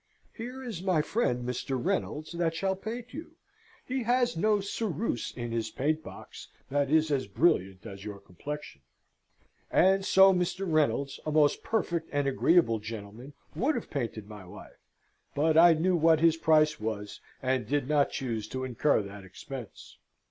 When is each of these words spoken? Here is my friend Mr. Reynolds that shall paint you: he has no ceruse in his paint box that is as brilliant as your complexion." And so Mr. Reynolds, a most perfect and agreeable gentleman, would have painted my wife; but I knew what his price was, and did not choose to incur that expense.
Here 0.33 0.63
is 0.63 0.81
my 0.81 1.03
friend 1.03 1.47
Mr. 1.47 1.79
Reynolds 1.79 2.31
that 2.31 2.55
shall 2.55 2.75
paint 2.75 3.13
you: 3.13 3.35
he 3.85 4.01
has 4.01 4.35
no 4.35 4.59
ceruse 4.59 5.31
in 5.37 5.51
his 5.51 5.69
paint 5.69 6.01
box 6.01 6.47
that 6.71 6.89
is 6.89 7.11
as 7.11 7.27
brilliant 7.27 7.85
as 7.85 8.03
your 8.03 8.17
complexion." 8.19 8.81
And 9.69 10.03
so 10.03 10.33
Mr. 10.33 10.65
Reynolds, 10.67 11.19
a 11.23 11.31
most 11.31 11.61
perfect 11.61 12.09
and 12.11 12.27
agreeable 12.27 12.79
gentleman, 12.79 13.33
would 13.55 13.75
have 13.75 13.91
painted 13.91 14.27
my 14.27 14.43
wife; 14.43 14.81
but 15.35 15.55
I 15.55 15.73
knew 15.73 15.95
what 15.95 16.19
his 16.19 16.35
price 16.35 16.79
was, 16.79 17.21
and 17.39 17.67
did 17.67 17.87
not 17.87 18.09
choose 18.09 18.47
to 18.47 18.63
incur 18.63 19.03
that 19.03 19.23
expense. 19.23 19.99